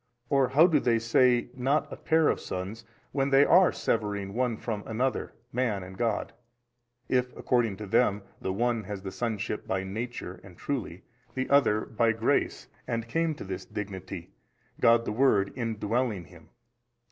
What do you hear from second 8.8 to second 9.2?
has the